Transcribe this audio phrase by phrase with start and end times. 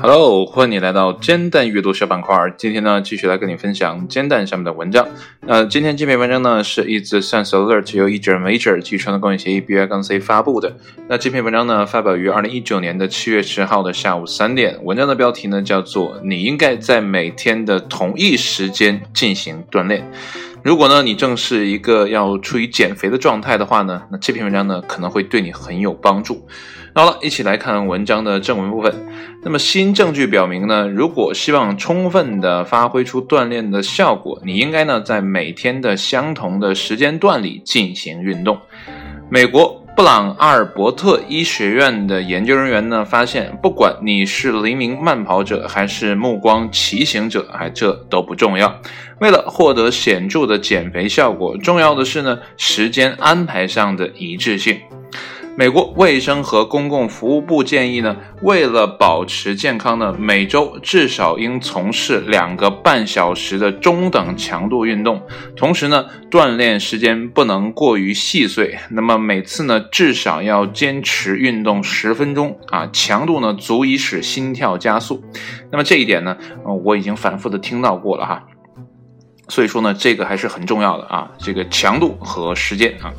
[0.00, 2.34] Hello，欢迎你来到煎蛋阅读小板块。
[2.56, 5.06] 今天呢，继续来跟你分享煎蛋上面的文章。
[5.46, 10.76] 呃，今天这篇文章呢是 Is the Sense Alert 由 Eager Major 基于的公益协议 B.I.C 发布的。
[11.08, 14.82] 那这篇文章呢发表于二零一九年的七月十号的下午三点。
[14.82, 20.10] 文章的标题呢叫做“你应该在每天的同一时间进行锻炼”。
[20.66, 26.44] 如果呢你正是一个要处于减肥的状态的话呢，那这篇文章呢可能会对你很有帮助。
[26.92, 28.92] 好了，一起来看文章的正文部分。
[29.44, 38.58] 那么新证据表明呢，如果希望充分的发挥出锻炼的效果，你应该呢在每天的相同的时间段里进行运动。
[39.30, 48.78] 美国布朗阿尔伯特医学院的研究人员呢发现，不管你是黎明慢跑者还是目光骑行者，哎，这都不重要。
[49.20, 54.78] 为了获得显著的减肥效果，重要的是呢时间安排上的一致性。
[55.58, 65.22] 美国卫生和公共服务部建议呢，为了保持健康呢，每周至少应从事两个半小时的中等强度运动，
[65.56, 68.76] 同时呢，锻炼时间不能过于细碎。
[68.90, 75.24] 那么每次呢，至少要坚持运动十分钟啊，强度呢足以使心跳加速。
[75.72, 76.36] 那么这一点呢，
[76.84, 78.44] 我已经反复的听到过了哈。
[79.48, 83.12] 所以说呢，这个还是很重要的啊，这个强度和时间啊，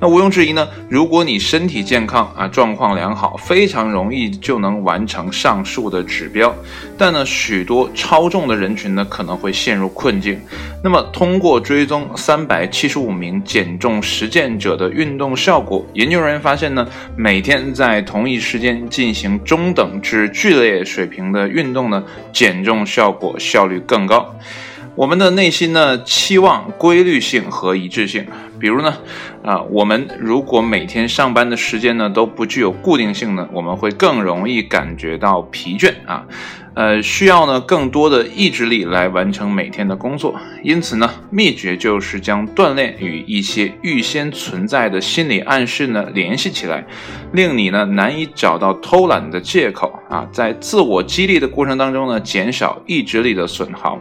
[0.00, 6.54] 那毋庸置疑呢，如果你身体健康啊，状况良好，非常容易就能完成上述的指标。
[6.96, 10.40] 但呢，许多超重的人群呢，可能会陷入困境。
[10.82, 24.34] 那么，通过追踪三百七十五名减重实践者的运动效果，研究人员发现呢，每天在同一时间进行中等至剧烈水平的运动呢，减重效果效率更高。
[24.96, 28.24] 我们的内心呢，期望规律性和一致性。
[28.58, 28.94] 比如呢，
[29.42, 36.24] 啊，我们如果每天上班的时间呢都不具有固定性呢，我们会更容易感觉到疲倦啊。
[36.74, 40.34] 呃，需要呢更多的意志力来完成每天的工作，
[40.64, 46.84] 因此呢，秘诀就是将锻炼与一些预先存在的心理暗示呢联系起来，
[47.32, 53.96] 令你呢难以找到偷懒的借口啊，在自我激励的过程当中呢，减少意志力的损耗。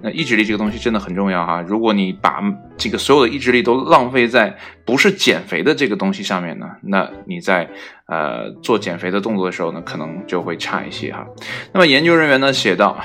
[0.00, 2.40] 那意志力这个东西真的很重要哈，如果你把
[2.82, 7.70] 这个所有的意志力都浪费在不是减肥的这个东西上面呢，那你在。
[8.06, 11.24] 呃，做减肥的动作的时候呢，可能就会差一些哈。
[11.72, 12.98] 那么研究人员呢写道，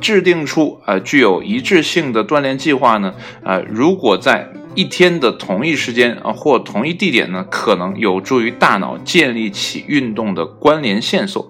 [0.00, 3.14] 制定出呃具有一致性的锻炼计划呢，
[3.44, 11.48] 呃，如果在一天的同一时间啊或同一地点呢，可能有助于大脑建立起运动的关联线索。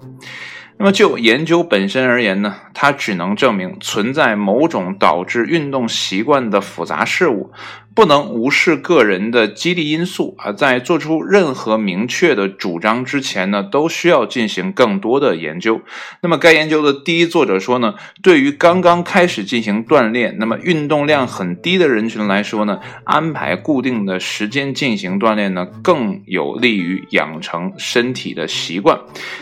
[0.80, 7.52] 那么就研究本身而言呢，它只能证明存在某种导致运动习惯的复杂事物。
[7.92, 10.52] 不能无视个人的激励因素啊！
[10.52, 15.80] 在做出任何明确的主张之前呢，都需要进行更多的研究。
[16.22, 29.00] 那么，该研究的第一作者说呢，对于刚刚开始进行锻炼，那么运动量很低的人群来说呢，安排固定的时间进行锻炼呢，更有利于养成身体的习惯。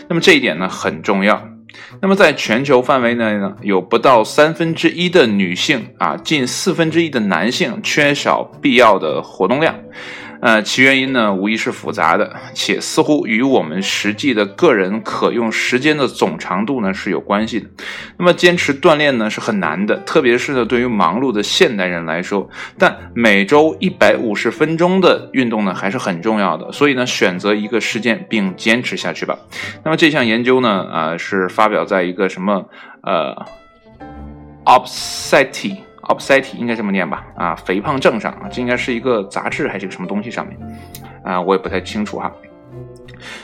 [0.09, 1.28] 那么这一点呢，很重要。
[2.01, 9.75] 那么，在全球范围内呢，有不到三分之一的女性啊，近四分之一的男性缺少必要的活动量。
[10.41, 17.67] 呃，其原因呢，无疑是复杂的，且似乎与我们实际的个人可用时间的总长度呢是有关系的。
[18.17, 22.49] 那么，坚持锻炼呢是很难的，特别是呢对于忙碌的现代人来说。
[22.77, 29.37] 但每周一百五十分钟的运动呢还是很重要的，所以呢，选择一个时间并坚持下去吧。
[29.83, 32.65] 那么这项研究呢，啊，是发表在一个什么
[33.03, 33.35] 呃
[34.63, 37.25] o b s e t y Obesity 应该这么念吧？
[37.35, 40.57] 啊，肥胖症上啊，这应该是一个杂志还是个什么东西上面？
[41.23, 42.31] 啊，我也不太清楚哈。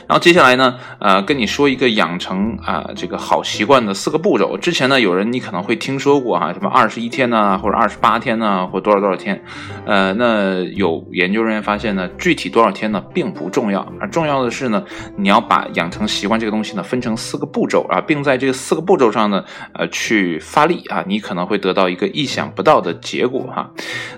[0.06, 4.56] 然后接下来呢，呃，跟你说一个养成啊这个好习惯的四个步骤。
[4.58, 9.42] 之前呢，有人你可能会听说过哈，什么二十一天呢，或者二十八天呢，或多少多少天。
[9.84, 14.82] 呃，那有研究人员发现呢，具体多少天呢，并不重要，而重要的是呢，
[15.16, 23.70] 你要把养成习惯这个东西呢，分成四个步骤啊，并在这四个步骤上呢，呃，去发力啊，你可能会得到一个意想不到的结果哈。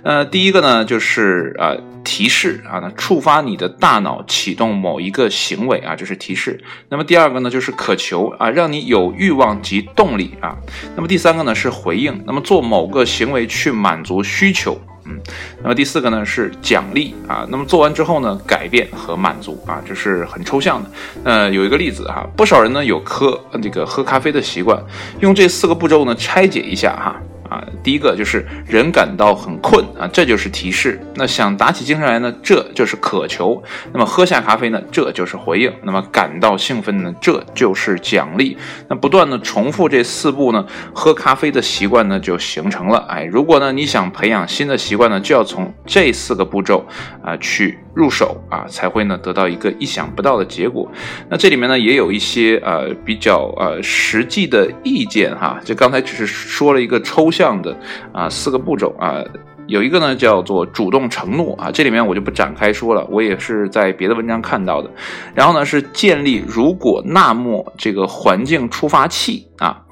[0.03, 5.29] 呃，第一个呢，就是呃提示啊，那触发你的大脑启动某一个。
[5.49, 6.61] 行为啊，就是提示。
[6.91, 10.55] 那么第二个呢，就是渴求啊，让你有欲望及动力啊。
[10.95, 12.23] 那么第三个呢，是回应。
[12.27, 15.19] 那么做某个行为去满足需求，嗯。
[15.63, 17.47] 那么第四个呢，是奖励啊。
[17.49, 20.91] 那么做完之后呢，改变和满足啊，这是很抽象的。
[21.25, 24.79] 呃，有一个例子哈，不少人呢有喝这个喝咖啡的习惯，
[25.21, 27.17] 用这四个步骤呢拆解一下哈。
[27.49, 27.65] 啊。
[27.83, 31.01] 第一个就是人感到很困啊，这就是提示。
[31.15, 33.63] 那想打起精神来呢，这就是渴求。
[33.93, 35.73] 那么喝下咖啡呢，这就是回应。
[35.83, 38.57] 那么感到兴奋呢，这就是奖励。
[38.89, 42.99] 那不断的重复这四步呢，喝咖啡的习惯呢就形成了。
[43.09, 46.87] 哎，如果呢你想培养新的习惯呢，就要从这四个步骤
[47.23, 50.89] 啊去入手啊，才会呢得到一个意想不到的结果。
[51.29, 57.77] 那这里面呢也有一些呃比较呃实际的意见哈，就刚才只是说了一个抽象的
[58.13, 59.21] 啊四个步骤啊。
[59.69, 64.91] 有一个呢，叫做主动承诺啊，这里面我就不展开说了，我也是在别的文章看到的。
[65.35, 69.83] 然后呢，是建立如果那么这个环境触发器啊，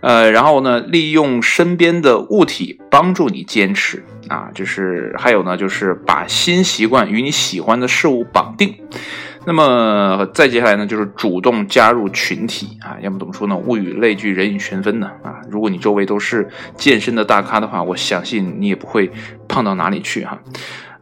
[0.00, 8.76] 呃，然后呢，利用身边的物体帮助你坚持啊，就是还有呢，就是把新习惯与你喜欢的事物绑定。
[9.46, 13.56] 那么再接下来呢，就是主动加入群体啊，要么怎么说呢？
[13.56, 15.40] 物以类聚，人以群分呢啊。
[15.50, 19.10] 如果你周围都是健身的大咖的话，我相信你也不会
[19.46, 20.38] 胖到哪里去哈。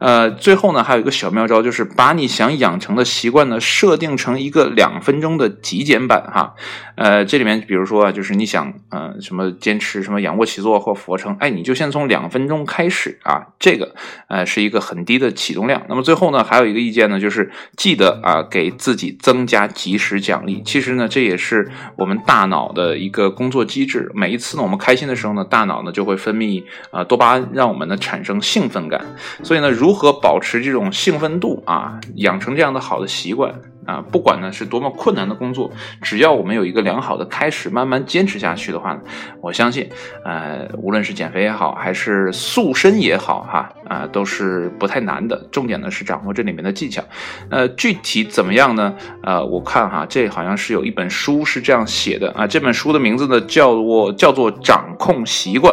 [0.02, 6.54] 呃，最后呢，还有一个小妙招，就是把你想养成的习惯呢，设定成一个两分钟的极简版哈。
[6.96, 13.94] 呃，这里面比如说啊，就是你想呃什么坚持什么仰卧起坐或俯卧撑，哎，你就先从两分钟开始啊，这个
[14.26, 15.80] 呃是一个很低的启动量。
[15.88, 20.60] 那么最后呢，还有一个意见呢，就是记得啊给自己增加及时奖励。
[20.64, 24.10] 其实呢，这也是我们大脑的一个工作机制。
[24.14, 29.00] 每一次呢，我们开心的时候呢，大脑呢就会分泌啊多巴胺，让我们呢产生兴奋感。
[29.44, 32.00] 所以呢，如如何保持这种兴奋度啊？
[32.14, 33.52] 养成这样的好的习惯。
[33.84, 35.68] 啊，不管呢是多么困难的工作，
[36.02, 39.00] 只要我们有一个良好的开始，慢慢坚持下去的话呢，
[39.40, 39.90] 我相信，
[40.24, 45.36] 呃，无论是减肥也好，还是塑身也好，哈，啊，都是不太难的。
[45.50, 47.02] 重点呢是掌握这里面的技巧。
[47.50, 48.94] 呃，具体怎么样呢？
[49.24, 52.46] 呃，我看哈，这好像是有一本书是这样写的啊。
[52.46, 55.71] 这本书的名字呢叫做叫做掌控习惯，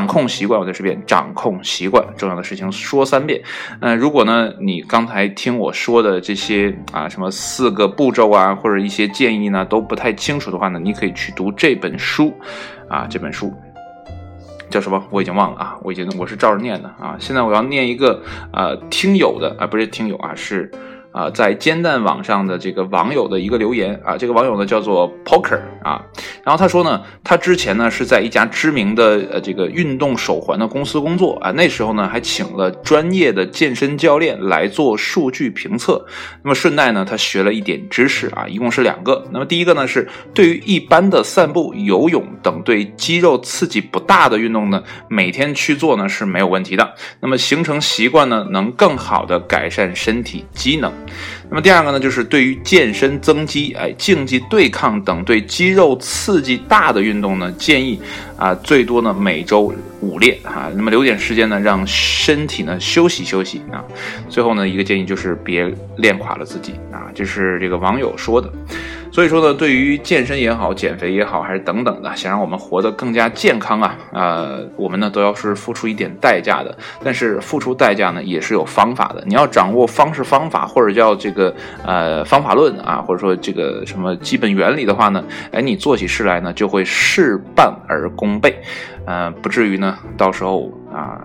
[0.00, 3.42] 掌控习惯，我再说一遍，掌控习惯，重要的事情说三遍。
[3.80, 7.30] 嗯，如果呢你刚才听我说的这些啊什么。
[7.50, 12.32] 四个步骤啊，或者一些建议呢，都不太清楚的话呢，你可以去读这本书，
[12.88, 13.52] 啊，这本书
[14.68, 15.02] 叫什么？
[15.10, 17.16] 我已经忘了啊，我已经我是照着念的啊。
[17.18, 18.22] 现在我要念一个
[18.52, 20.70] 呃听友的啊，不是听友啊，是。
[21.12, 26.04] 啊，在煎蛋网上的这个网友的一个留言啊，这个网友呢叫做 Poker 啊，
[26.50, 36.04] 然后他说呢，他之前呢是在一家知名的呃这个运动手环的公司工作啊，那时候呢还请了专业的健身教练来做数据评测，
[36.42, 50.92] 那么顺带呢他学了一点知识啊，一共是两个，那么第一个呢是对于一般的散步、游泳等对肌肉刺激不大的运动呢，每天去做呢是没有问题的，那么形成习惯呢能更好的改善身体机能。
[51.50, 58.00] 那么第二个呢，就是对于健身增肌、哎竞技对抗等对肌肉刺激大的运动呢，建议
[58.36, 63.84] 啊最多呢每周五练啊，那么留点时间呢让身体呢休息休息啊。
[64.28, 68.48] 最后呢一个建议就是别练垮了自己啊，这是这个网友说的。
[69.12, 76.76] 所以说呢，对于健身也好，减肥也好，还是等等的，想让我们活得更加健康啊，呃，我们呢都要是付出一点代价的。
[77.02, 79.22] 但是付出代价呢，也是有方法的。
[79.26, 81.52] 你要掌握方式方法，或者叫这个
[81.84, 88.56] 呃方法论啊，或者说这个什么基本原理的话呢，哎，你做起事来呢就会事半而功倍，
[89.06, 91.20] 呃，不至于呢到时候啊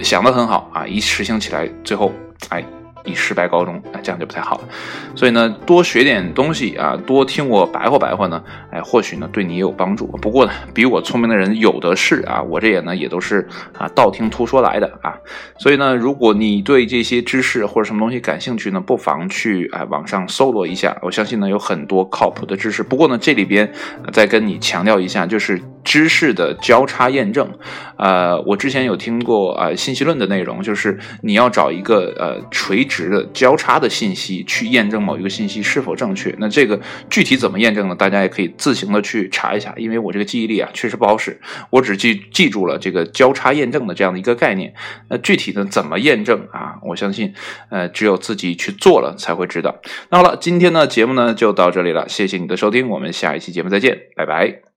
[0.00, 2.12] 想得很好啊，一实行起来最后
[2.48, 2.64] 哎。
[3.08, 4.68] 以失败告终，啊，这样就不太好了。
[5.14, 10.06] 所以呢，多学点东西啊，多听我白话白话呢，哎，或许呢对你也有帮助。
[10.22, 15.16] 不过呢，比我聪明的人有的是啊，我这也呢也都是啊道听途说来的啊。
[15.58, 20.96] 所以呢，如果你对这些知识或者什么东西感兴趣呢，不妨去哎网上搜罗一下。
[21.02, 22.82] 我相信呢有很多靠谱的知识。
[22.82, 23.72] 不过呢，这里边
[24.12, 27.48] 再跟你强调一下，就是知识的交叉验证。
[27.96, 32.97] 呃，我之前有听过啊信息论的内容，就是你要找一个呃垂直。
[33.06, 37.94] 的交叉的信息去验证某一个信息是否正确，那这个具体怎么验证呢？
[37.94, 41.38] 大家也可以自行的去查一下，因为我这个记忆力啊确实不好使，
[41.68, 44.72] 我只记记住了这个交叉验证的这样的一个概念。
[45.10, 46.76] 那具体的怎么验证啊？
[46.82, 47.34] 我相信，
[47.68, 49.76] 呃，只有自己去做了才会知道。
[50.08, 54.67] 那好了，今天的节目呢就到这里了，谢谢你的收听，我们下一期节目再见，拜拜。